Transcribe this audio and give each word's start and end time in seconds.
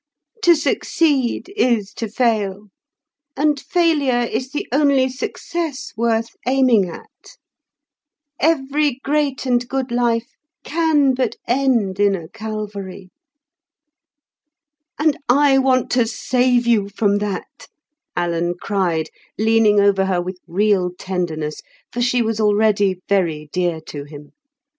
To 0.41 0.55
succeed 0.55 1.53
is 1.55 1.93
to 1.93 2.07
fail, 2.07 2.69
and 3.37 3.59
failure 3.59 4.21
is 4.23 4.49
the 4.49 4.67
only 4.71 5.07
success 5.09 5.93
worth 5.95 6.29
aiming 6.47 6.89
at. 6.89 7.37
Every 8.39 8.99
great 9.03 9.45
and 9.45 9.67
good 9.69 9.91
life 9.91 10.27
can 10.63 11.13
but 11.13 11.35
end 11.47 11.99
in 11.99 12.15
a 12.15 12.27
Calvary." 12.29 13.11
"And 14.97 15.17
I 15.29 15.59
want 15.59 15.91
to 15.91 16.07
save 16.07 16.65
you 16.65 16.89
from 16.89 17.19
that," 17.19 17.67
Alan 18.17 18.55
cried, 18.59 19.09
leaning 19.37 19.79
over 19.79 20.05
her 20.05 20.19
with 20.19 20.39
real 20.47 20.89
tenderness, 20.97 21.61
for 21.93 22.01
she 22.01 22.23
was 22.23 22.39
already 22.39 22.99
very 23.07 23.51
dear 23.53 23.79
to 23.81 24.05
him. 24.05 24.31